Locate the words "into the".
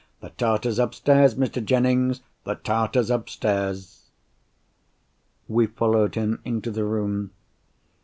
6.43-6.85